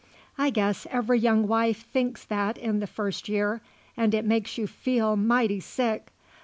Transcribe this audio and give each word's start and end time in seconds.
I 0.35 0.49
guess 0.49 0.87
every 0.89 1.19
young 1.19 1.47
wife 1.47 1.83
thinks 1.85 2.25
that 2.25 2.57
in 2.57 2.79
the 2.79 2.87
first 2.87 3.29
year, 3.29 3.61
and 3.95 4.15
it 4.15 4.25
makes 4.25 4.57
you 4.57 4.65
feel 4.65 5.15
mighty 5.15 5.59
sick. 5.59 6.07